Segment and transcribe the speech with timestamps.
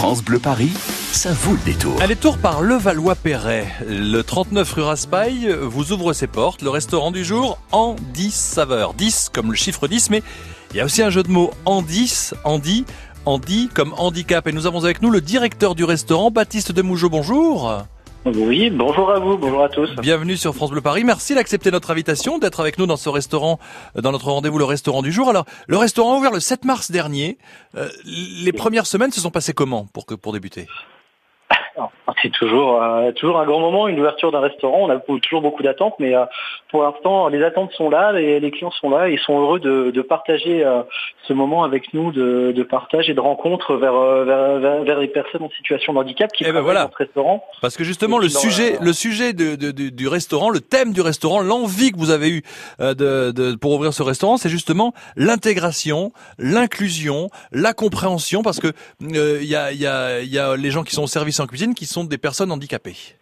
[0.00, 0.72] France Bleu Paris,
[1.12, 2.00] ça vaut le détour.
[2.00, 3.66] Un détour par Levallois-Perret.
[3.86, 6.62] Le 39 rue Raspail vous ouvre ses portes.
[6.62, 8.94] Le restaurant du jour, en 10 saveurs.
[8.94, 10.22] 10 comme le chiffre 10, mais
[10.70, 12.86] il y a aussi un jeu de mots en 10, Andy,
[13.26, 14.46] Andy comme handicap.
[14.46, 17.10] Et nous avons avec nous le directeur du restaurant, Baptiste Demougeot.
[17.10, 17.84] Bonjour.
[18.26, 19.88] Oui, bonjour à vous, bonjour à tous.
[19.96, 21.04] Bienvenue sur France Bleu Paris.
[21.04, 23.58] Merci d'accepter notre invitation, d'être avec nous dans ce restaurant,
[23.96, 25.30] euh, dans notre rendez-vous, le restaurant du jour.
[25.30, 27.38] Alors, le restaurant a ouvert le 7 mars dernier.
[27.76, 30.66] Euh, les premières semaines se sont passées comment pour que pour débuter?
[32.22, 34.88] C'est toujours euh, toujours un grand moment, une ouverture d'un restaurant.
[34.88, 36.24] On a toujours beaucoup d'attentes, mais euh,
[36.70, 39.60] pour l'instant, les attentes sont là, les, les, clients sont là, et ils sont heureux
[39.60, 40.82] de, de partager euh,
[41.26, 43.94] ce moment avec nous, de, de, partage et de rencontre vers,
[44.24, 46.84] vers, vers, les personnes en situation de handicap qui eh ben voilà.
[46.84, 47.44] dans restaurant.
[47.62, 51.40] Parce que justement, le sujet, le sujet de, de, du restaurant, le thème du restaurant,
[51.40, 52.42] l'envie que vous avez eu
[52.78, 59.56] de, pour ouvrir ce restaurant, c'est justement l'intégration, l'inclusion, la compréhension, parce que il y,
[59.56, 62.04] a, y, a, y a les gens qui sont au service en cuisine qui sont
[62.10, 63.16] des personnes handicapées.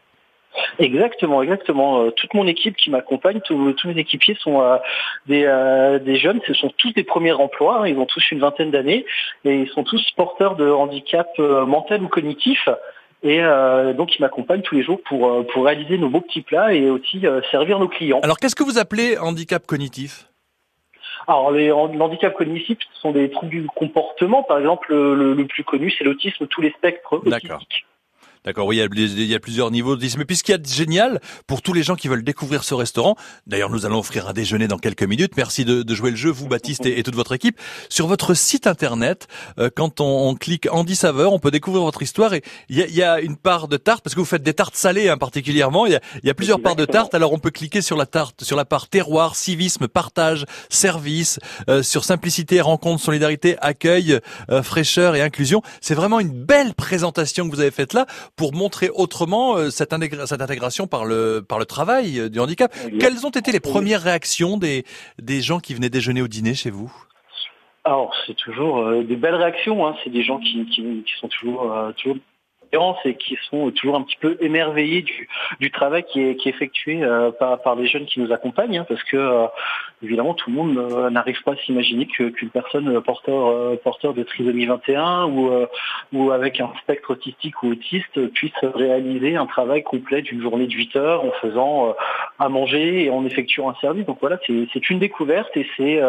[0.78, 2.03] Exactement, exactement.
[2.03, 4.77] Euh, toute mon équipe qui m'accompagne, tous, mes équipiers sont euh,
[5.27, 7.89] des, euh, des, jeunes, ce sont tous des premiers emplois, hein.
[7.89, 9.05] ils ont tous une vingtaine d'années
[9.45, 12.69] et ils sont tous porteurs de handicap mental ou cognitif.
[13.25, 13.41] Et
[13.97, 17.25] donc ils m'accompagnent tous les jours pour, pour réaliser nos beaux petits plats et aussi
[17.50, 18.20] servir nos clients.
[18.23, 20.27] Alors qu'est-ce que vous appelez handicap cognitif?
[21.27, 24.45] Alors, les handicaps cognitifs sont des troubles du comportement.
[24.45, 27.84] Par exemple, le, le plus connu, c'est l'autisme, tous les spectres autistiques.
[28.44, 30.20] D'accord, oui, il y, a, plusieurs niveaux d'autisme.
[30.20, 33.17] Mais puis ce qui est génial pour tous les gens qui veulent découvrir ce restaurant,
[33.47, 35.33] d'ailleurs nous allons offrir un déjeuner dans quelques minutes.
[35.36, 37.61] Merci de, jouer le jeu, vous Baptiste et, toute votre équipe.
[37.89, 39.27] Sur votre site internet,
[39.58, 43.20] euh, quand on, clique Andy Saveur, on peut découvrir votre histoire et il y a,
[43.20, 45.86] une part de tarte parce que vous faites des tartes salées hein, particulièrement.
[45.86, 47.14] Il y a, plusieurs parts de tarte.
[47.14, 51.83] Alors on peut cliquer sur la tarte, sur la part terroir, civisme, partage, service, euh,
[51.83, 55.62] sur simplicité, rencontre, solidarité, accueil, euh, fraîcheur et inclusion.
[55.80, 58.06] C'est vraiment une belle présentation que vous avez faite là
[58.39, 62.72] pour montrer autrement euh, cette, cette, intégration par le, par le travail euh, du handicap.
[62.98, 64.85] Quelles ont été les premières réactions des,
[65.20, 66.90] des gens qui venaient déjeuner au dîner chez vous?
[67.85, 69.96] Alors c'est toujours euh, des belles réactions, hein.
[70.02, 72.17] c'est des gens qui, qui, qui sont toujours, toujours
[73.05, 75.29] et qui sont toujours un petit peu émerveillés du,
[75.61, 78.79] du travail qui est, qui est effectué euh, par, par les jeunes qui nous accompagnent,
[78.79, 79.46] hein, parce que euh,
[80.03, 84.67] évidemment tout le monde euh, n'arrive pas à s'imaginer qu'une personne porteur, porteur de trisomie
[84.67, 85.51] 21 ou,
[86.13, 90.73] ou avec un spectre autistique ou autiste puisse réaliser un travail complet d'une journée de
[90.73, 91.95] 8 heures en faisant
[92.39, 94.07] à manger et en effectuant un service.
[94.07, 96.01] Donc voilà, c'est une découverte et c'est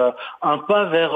[0.41, 1.13] un pas vers,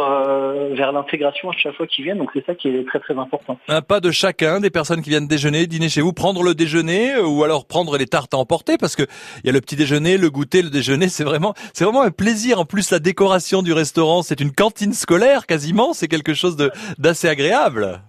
[0.74, 2.18] vers l'intégration à chaque fois qu'ils viennent.
[2.18, 3.58] Donc c'est ça qui est très très important.
[3.68, 7.16] Un pas de chacun des personnes qui viennent déjeuner, dîner chez vous, prendre le déjeuner
[7.16, 9.04] euh, ou alors prendre les tartes à emporter parce que
[9.44, 12.12] il y a le petit déjeuner, le goûter, le déjeuner, c'est vraiment c'est vraiment un
[12.12, 12.60] plaisir.
[12.64, 16.56] En plus la décoration du restaurant, c'est une cantine scolaire quasiment, c'est quelque chose
[16.98, 18.02] d'assez agréable.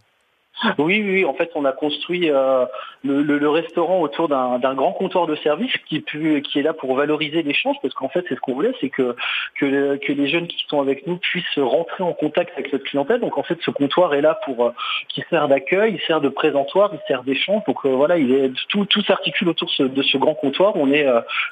[0.79, 2.65] Oui, oui, en fait, on a construit euh,
[3.03, 7.77] le, restaurant autour d'un grand comptoir de service qui, qui est là pour valoriser l'échange,
[7.83, 9.17] parce qu'en fait, c'est ce qu'on voulait, c'est que,
[9.57, 13.21] que, les jeunes qui sont avec nous puissent rentrer en contact avec notre clientèle.
[13.21, 14.71] Donc, en fait, ce comptoir est là pour, euh,
[15.09, 17.63] qui sert d'accueil, il sert de présentoir, il sert d'échange.
[17.67, 20.77] Donc, euh, voilà, il est tout, tout s'articule autour de ce grand comptoir.
[20.77, 21.07] On est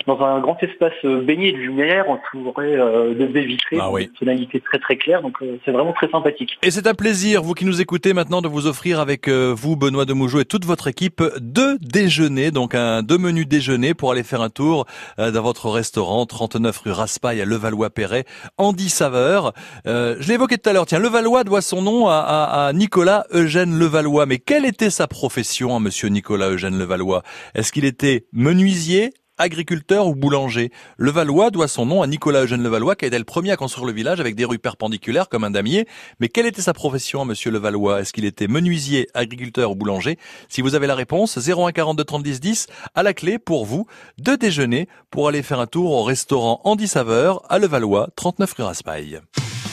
[0.06, 4.04] dans un grand espace baigné de lumière, entouré de baies vitrées, ah, oui.
[4.04, 5.22] une tonalité très très claire.
[5.22, 6.56] Donc, c'est vraiment très sympathique.
[6.62, 9.76] Et c'est un plaisir, vous qui nous écoutez maintenant, de vous offrir avec euh, vous,
[9.76, 14.12] Benoît de Mougeot et toute votre équipe, deux déjeuners, donc un deux menus déjeuner pour
[14.12, 14.86] aller faire un tour
[15.18, 18.24] euh, dans votre restaurant 39 rue Raspail à Levallois-Perret,
[18.58, 19.52] Andy Saveur.
[19.86, 23.78] Euh, je l'évoquais tout à l'heure, tiens, Levallois doit son nom à, à, Nicolas Eugène
[23.78, 24.26] Levallois.
[24.26, 27.22] Mais quelle était sa profession, hein, monsieur Nicolas Eugène Levallois?
[27.54, 30.70] Est-ce qu'il était menuisier, agriculteur ou boulanger.
[30.98, 33.86] Levallois doit son nom à Nicolas Eugène Levallois qui a été le premier à construire
[33.86, 35.86] le village avec des rues perpendiculaires comme un damier.
[36.20, 38.00] Mais quelle était sa profession, monsieur Levallois?
[38.00, 40.18] Est-ce qu'il était menuisier, agriculteur ou boulanger?
[40.48, 43.86] Si vous avez la réponse, 01 42 30 10 10 à la clé pour vous
[44.18, 48.64] de déjeuner pour aller faire un tour au restaurant Andy Saveur à Levallois, 39 rue
[48.64, 49.20] Raspail.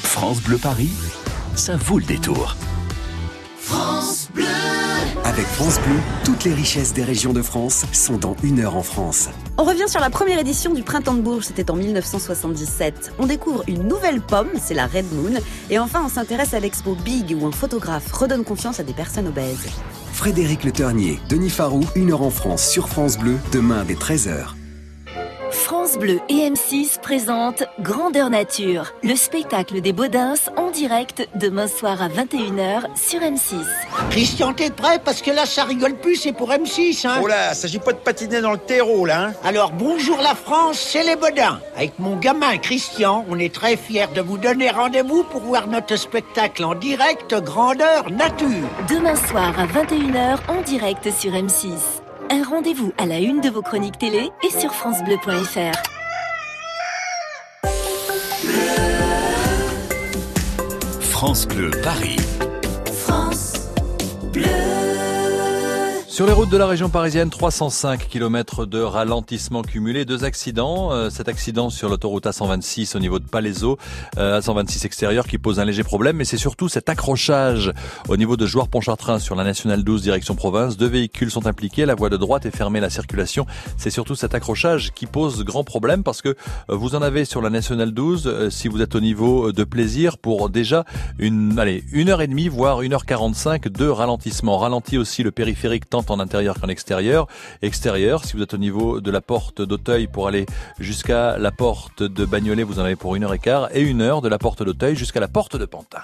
[0.03, 0.90] France Bleu Paris,
[1.56, 2.56] ça vaut le détour.
[5.59, 9.28] France Bleu toutes les richesses des régions de France sont dans une heure en France.
[9.57, 13.12] On revient sur la première édition du Printemps de Bourges, c'était en 1977.
[13.19, 15.34] On découvre une nouvelle pomme, c'est la Red Moon.
[15.69, 19.28] Et enfin, on s'intéresse à l'expo Big, où un photographe redonne confiance à des personnes
[19.28, 19.68] obèses.
[20.13, 24.59] Frédéric Le Ternier, Denis Farou, une heure en France sur France Bleu, demain dès 13h.
[25.69, 32.01] France Bleu et M6 présentent Grandeur Nature, le spectacle des Baudins en direct demain soir
[32.01, 33.54] à 21h sur M6.
[34.10, 34.98] Christian, t'es prêt?
[34.98, 37.07] Parce que là, ça rigole plus, c'est pour M6.
[37.07, 39.27] Hein oh là, s'agit pas de patiner dans le terreau, là.
[39.27, 41.60] Hein Alors, bonjour la France, c'est les Baudins.
[41.75, 45.98] Avec mon gamin Christian, on est très fiers de vous donner rendez-vous pour voir notre
[45.98, 48.68] spectacle en direct Grandeur Nature.
[48.89, 51.99] Demain soir à 21h en direct sur M6.
[52.31, 55.74] Un rendez-vous à la une de vos chroniques télé et sur francebleu.fr.
[61.02, 62.18] France Bleu Paris.
[66.19, 70.92] Sur les routes de la région parisienne, 305 km de ralentissement cumulé, deux accidents.
[70.92, 73.77] Euh, cet accident sur l'autoroute A126 au niveau de Palaiso,
[74.18, 77.71] euh, A126 extérieur qui pose un léger problème, mais c'est surtout cet accrochage
[78.10, 80.75] au niveau de Jouarre-Pontchartrain sur la nationale 12 direction province.
[80.75, 83.45] Deux véhicules sont impliqués, la voie de droite est fermée, la circulation.
[83.77, 86.36] C'est surtout cet accrochage qui pose grand problème parce que euh,
[86.68, 90.50] vous en avez sur la nationale 12 si vous êtes au niveau de plaisir pour
[90.50, 90.83] déjà
[91.18, 94.57] une, allez, une heure et demie, voire une heure 45 de ralentissement.
[94.57, 97.28] Ralenti aussi le périphérique tant en intérieur qu'en extérieur.
[97.62, 100.46] Extérieur, si vous êtes au niveau de la porte d'Auteuil pour aller
[100.80, 104.02] jusqu'à la porte de Bagnolet, vous en avez pour une heure et quart, et une
[104.02, 106.02] heure de la porte d'Auteuil jusqu'à la porte de Pantin.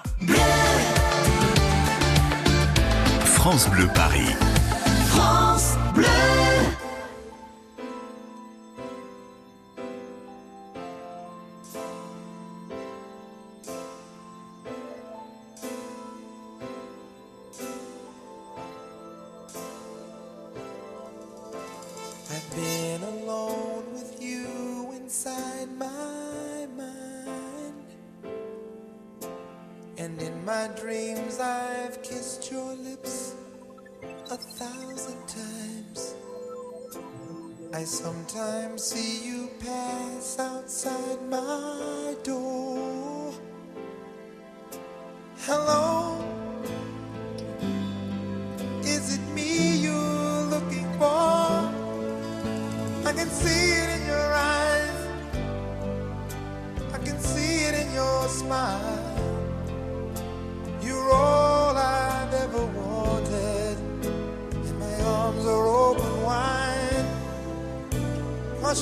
[3.23, 4.35] France Bleu Paris.
[5.07, 6.34] France Bleu.
[30.45, 33.33] My dreams I've kissed your lips
[34.29, 36.15] a thousand times.
[37.73, 43.33] I sometimes see you pass outside my door.
[45.39, 46.23] Hello,
[48.83, 51.71] is it me you're looking for?
[53.07, 53.94] I can see it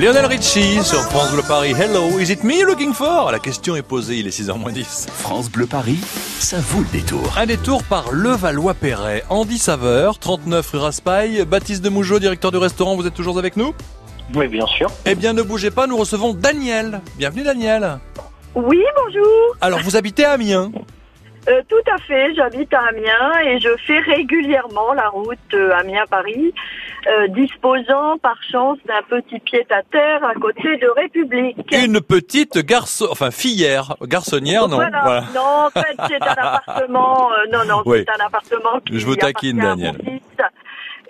[0.00, 1.74] Lionel Richie sur France Bleu Paris.
[1.78, 3.30] Hello, is it me looking for?
[3.30, 5.08] La question est posée, il est 6h 10.
[5.10, 5.98] France Bleu Paris,
[6.38, 7.36] ça vaut le détour.
[7.36, 9.24] Un détour par Levallois-Perret.
[9.28, 11.44] Andy Saveur, 39 rue Raspail.
[11.44, 13.74] Baptiste de Mougeot, directeur du restaurant, vous êtes toujours avec nous?
[14.34, 14.90] Oui, bien sûr.
[15.04, 17.02] Eh bien, ne bougez pas, nous recevons Daniel.
[17.18, 17.98] Bienvenue Daniel.
[18.54, 19.56] Oui, bonjour.
[19.60, 20.70] Alors, vous habitez à Amiens?
[21.48, 26.52] Euh, tout à fait, j'habite à Amiens et je fais régulièrement la route euh, Amiens-Paris,
[27.06, 31.56] euh, disposant par chance d'un petit pied-à-terre à côté de République.
[31.72, 35.00] Une petite garçon, enfin fillère, garçonnière, non Voilà.
[35.02, 35.24] Voilà.
[35.34, 37.30] Non, en fait, c'est un appartement.
[37.32, 38.04] euh, non, non, Oui.
[38.06, 39.96] c'est un appartement qui Je vous taquine, Daniel.
[40.04, 40.20] fils.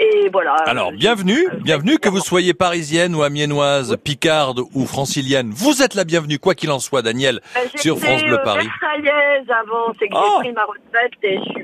[0.03, 0.55] Et voilà.
[0.65, 5.51] Alors, bienvenue, euh, bienvenue, que vous soyez parisienne ou amiénoise, picarde ou francilienne.
[5.55, 8.67] Vous êtes la bienvenue, quoi qu'il en soit, Daniel, euh, sur France Bleu Paris.
[8.81, 10.25] Versaillaise avant, c'est que Oh.
[10.39, 11.63] j'ai pris ma retraite et je suis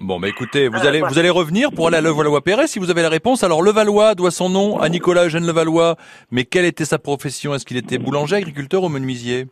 [0.00, 1.12] Bon, bah écoutez, vous Euh, allez, voilà.
[1.12, 3.42] vous allez revenir pour aller à Levallois-Perret si vous avez la réponse.
[3.44, 5.96] Alors, Levallois doit son nom à Nicolas Eugène Levallois.
[6.30, 7.54] Mais quelle était sa profession?
[7.54, 9.46] Est-ce qu'il était boulanger, agriculteur ou menuisier?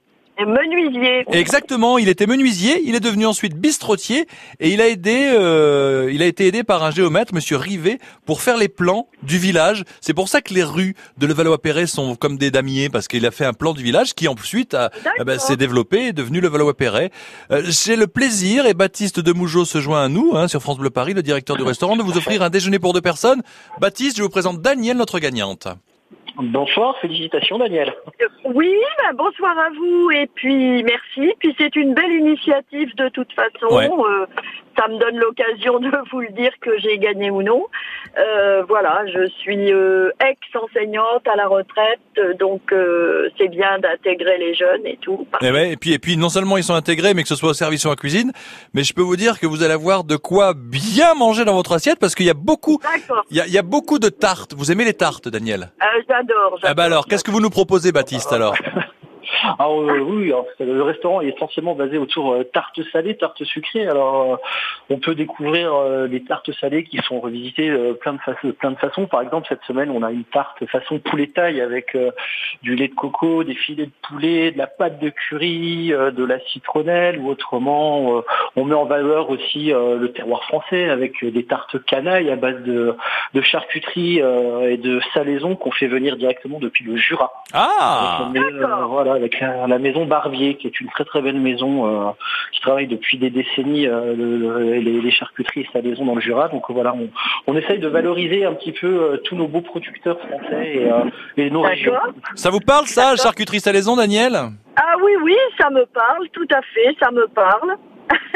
[0.46, 1.24] Menuisier.
[1.28, 4.26] Exactement, il était menuisier, il est devenu ensuite bistrotier
[4.60, 8.40] et il a aidé, euh, il a été aidé par un géomètre, Monsieur Rivet, pour
[8.40, 9.84] faire les plans du village.
[10.00, 13.30] C'est pour ça que les rues de Levallois-Perret sont comme des damiers parce qu'il a
[13.30, 14.90] fait un plan du village qui ensuite a,
[15.20, 17.10] eh ben, s'est développé et est devenu Levallois-Perret.
[17.50, 20.90] Euh, J'ai le plaisir et Baptiste Demougeot se joint à nous hein, sur France Bleu
[20.90, 23.42] Paris, le directeur du restaurant, de vous offrir un déjeuner pour deux personnes.
[23.80, 25.68] Baptiste, je vous présente Daniel, notre gagnante.
[26.40, 27.92] Bonsoir, félicitations Daniel.
[28.44, 31.34] Oui, ben, bonsoir à vous et puis merci.
[31.40, 33.74] Puis c'est une belle initiative de toute façon.
[33.74, 33.90] Ouais.
[33.90, 34.26] Euh,
[34.78, 37.64] ça me donne l'occasion de vous le dire que j'ai gagné ou non.
[38.18, 44.38] Euh, voilà, je suis euh, ex-enseignante à la retraite, euh, donc euh, c'est bien d'intégrer
[44.38, 45.26] les jeunes et tout.
[45.40, 47.50] Et, ouais, et puis et puis non seulement ils sont intégrés, mais que ce soit
[47.50, 48.32] au service ou en cuisine,
[48.74, 51.72] mais je peux vous dire que vous allez avoir de quoi bien manger dans votre
[51.72, 53.24] assiette parce qu'il y a beaucoup, D'accord.
[53.30, 54.54] il y a, il y a beaucoup de tartes.
[54.56, 55.70] Vous aimez les tartes, Daniel?
[55.82, 56.58] Euh, j'adore.
[56.62, 58.54] Ah bah alors, qu'est-ce que vous nous proposez, Baptiste alors?
[59.58, 63.42] Ah euh, oui, alors, c'est- le restaurant est essentiellement basé autour euh, tartes salées, tartes
[63.44, 63.86] sucrées.
[63.86, 64.36] Alors, euh,
[64.90, 68.52] on peut découvrir euh, des tartes salées qui sont revisitées euh, plein de façons.
[68.52, 69.06] Plein de façons.
[69.06, 72.10] Par exemple, cette semaine, on a une tarte façon poulet taille avec euh,
[72.62, 76.24] du lait de coco, des filets de poulet, de la pâte de curry, euh, de
[76.24, 77.18] la citronnelle.
[77.18, 78.20] Ou autrement, euh,
[78.56, 82.36] on met en valeur aussi euh, le terroir français avec euh, des tartes canailles à
[82.36, 82.96] base de,
[83.34, 87.32] de charcuterie euh, et de salaison qu'on fait venir directement depuis le Jura.
[87.52, 91.86] Ah euh, voilà, avec la, la maison Barbier, qui est une très très belle maison
[91.86, 92.10] euh,
[92.52, 96.20] qui travaille depuis des décennies euh, le- le- les, les charcuteries et salaisons dans le
[96.20, 96.48] Jura.
[96.48, 97.08] Donc voilà, on,
[97.46, 101.04] on essaye de valoriser un petit peu euh, tous nos beaux producteurs français et, euh,
[101.36, 101.92] et nos régions.
[102.34, 104.34] Ça vous parle ça, charcuterie salaison, Daniel?
[104.76, 107.76] Ah oui, oui, ça me parle, tout à fait, ça me parle.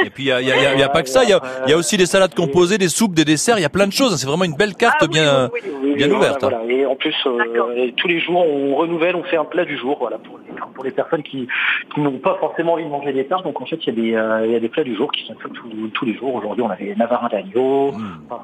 [0.04, 1.30] Et puis il y a, il y a- il y a pas que ça, il
[1.30, 3.64] y a, il y a aussi des salades composées, des soupes, des desserts, il y
[3.64, 4.16] a plein de choses.
[4.16, 5.50] C'est vraiment une belle carte Ah oui, bien.
[5.52, 5.70] oui, oui.
[5.84, 6.48] Oui, Bien voilà, ouverte, hein.
[6.50, 6.72] Voilà.
[6.72, 9.96] Et en plus, euh, tous les jours, on renouvelle, on fait un plat du jour,
[10.00, 11.46] voilà, pour les, pour les personnes qui,
[11.94, 13.44] qui n'ont pas forcément envie de manger des tartes.
[13.44, 15.10] Donc en fait, il y a des, euh, il y a des plats du jour
[15.12, 16.34] qui sont faits tous, tous les jours.
[16.34, 17.92] Aujourd'hui, on avait les navarins d'agneau.
[17.92, 18.22] Mmh.
[18.30, 18.42] Enfin,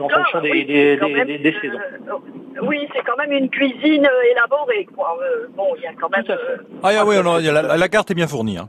[0.00, 1.78] en fonction des, oui, des, c'est quand des, même, des- des saisons.
[1.78, 5.16] euh, oui, c'est quand même une cuisine euh, élaborée, quoi.
[5.22, 6.24] Euh, bon, il y a quand même.
[6.28, 8.58] Euh, Ah ah oui, non, il y a la, la carte est bien fournie.
[8.58, 8.68] hein.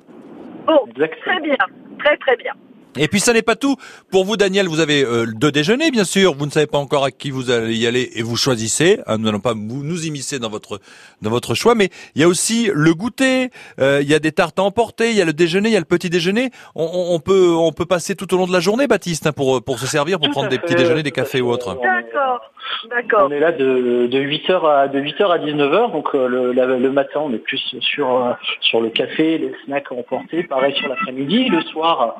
[0.66, 1.22] Bon, Exactement.
[1.26, 1.58] très bien,
[2.00, 2.54] très très bien.
[2.98, 3.76] Et puis ça n'est pas tout.
[4.12, 6.34] Pour vous, Daniel, vous avez euh, deux déjeuners, bien sûr.
[6.34, 9.00] Vous ne savez pas encore à qui vous allez y aller et vous choisissez.
[9.08, 10.80] hein, nous n'allons pas vous, nous immiscer dans votre
[11.22, 13.50] dans votre choix, mais il y a aussi le goûter.
[13.80, 15.10] euh, il y a des tartes à emporter.
[15.12, 16.52] Il y a le déjeuner, il y a le petit déjeuner.
[16.76, 19.32] On, on- on peut on peut passer tout au long de la journée, Baptiste, hein,
[19.34, 21.56] pour pour se servir, pour Tout prendre des fait, petits déjeuners, des cafés ou est-
[21.84, 22.42] D'accord,
[22.90, 23.28] d'accord.
[23.28, 26.66] On est là de, de 8h à de 8h à 19h, donc euh, le, la-
[26.66, 30.74] le matin on est plus sur euh, sur le café, les snacks à emporter, pareil
[30.78, 32.18] sur l'après-midi, le soir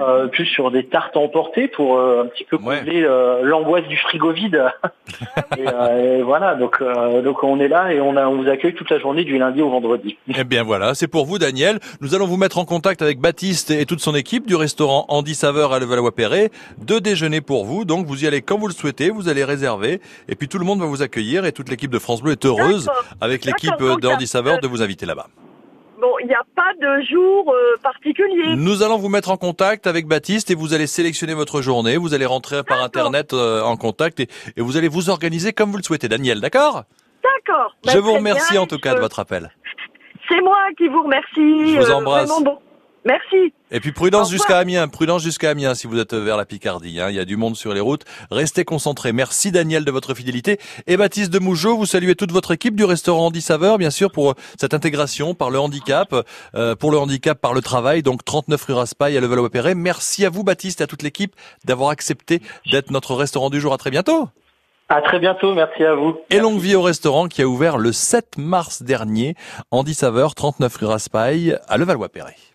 [0.00, 2.78] euh, plus sur des tartes à emporter pour euh, un petit peu Ouais.
[2.78, 4.64] combler euh, l'angoisse du frigo vide.
[5.58, 8.48] et, euh, et voilà, donc euh, donc on est là et on a on vous
[8.48, 10.16] accueille toute la journée du lundi au vendredi.
[10.36, 11.78] Eh bien voilà, c'est pour vous Daniel.
[12.00, 15.34] Nous allons vous mettre en contact avec Baptiste et toute son équipe du restaurant Andy
[15.34, 16.50] Saveur à Levallois-Perret.
[16.78, 20.00] Deux déjeuners pour vous, donc vous y allez quand vous le souhaitez, vous allez réserver
[20.28, 22.44] et puis tout le monde va vous accueillir et toute l'équipe de France Bleu est
[22.46, 22.88] heureuse
[23.20, 25.26] avec l'équipe D'accord, donc de Andy ça- Saveur de vous inviter là-bas.
[26.00, 28.56] Bon, il n'y a pas de jour euh, particulier.
[28.56, 32.12] Nous allons vous mettre en contact avec Baptiste et vous allez sélectionner votre journée, vous
[32.12, 35.76] allez rentrer par internet euh, en contact et, et vous allez vous organiser comme vous
[35.78, 36.82] le souhaitez Daniel, d'accord?
[37.22, 37.74] D'accord.
[37.86, 39.52] Je Ben, vous remercie bien, en tout cas de votre appel.
[40.28, 41.74] C'est moi qui vous remercie.
[41.76, 42.28] Je vous euh, embrasse.
[42.28, 42.58] vraiment bon.
[43.04, 43.52] Merci.
[43.72, 47.00] Et puis prudence jusqu'à Amiens, prudence jusqu'à Amiens si vous êtes vers la Picardie.
[47.00, 47.08] hein.
[47.10, 48.04] Il y a du monde sur les routes.
[48.30, 49.12] Restez concentrés.
[49.12, 50.58] Merci Daniel de votre fidélité.
[50.86, 54.12] Et Baptiste de Mougeot, vous saluez toute votre équipe du restaurant Andy Saveur, bien sûr,
[54.12, 56.14] pour euh, cette intégration par le handicap,
[56.54, 58.02] euh, pour le handicap par le travail.
[58.02, 59.74] Donc 39 rue Raspail à Levallois-Perret.
[59.74, 62.40] Merci à vous Baptiste et à toute l'équipe d'avoir accepté
[62.70, 63.72] d'être notre restaurant du jour.
[63.72, 64.28] À très bientôt.
[64.88, 66.18] À très bientôt, merci à vous.
[66.28, 69.34] Et longue vie au restaurant qui a ouvert le 7 mars dernier.
[69.70, 72.36] Andy Saveur, 39 rue Raspail à Levallois-Perret.